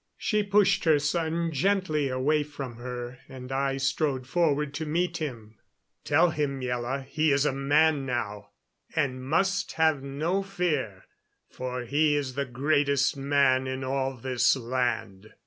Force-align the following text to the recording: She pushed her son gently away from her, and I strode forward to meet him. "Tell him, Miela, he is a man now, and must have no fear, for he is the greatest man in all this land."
She 0.17 0.41
pushed 0.41 0.85
her 0.85 0.97
son 0.97 1.51
gently 1.51 2.09
away 2.09 2.41
from 2.41 2.77
her, 2.77 3.19
and 3.29 3.51
I 3.51 3.77
strode 3.77 4.25
forward 4.25 4.73
to 4.73 4.85
meet 4.87 5.17
him. 5.17 5.59
"Tell 6.05 6.31
him, 6.31 6.59
Miela, 6.59 7.05
he 7.05 7.31
is 7.31 7.45
a 7.45 7.53
man 7.53 8.03
now, 8.07 8.49
and 8.95 9.23
must 9.23 9.73
have 9.73 10.01
no 10.01 10.41
fear, 10.41 11.05
for 11.51 11.83
he 11.85 12.15
is 12.15 12.33
the 12.33 12.45
greatest 12.45 13.15
man 13.15 13.67
in 13.67 13.83
all 13.83 14.17
this 14.17 14.55
land." 14.55 15.33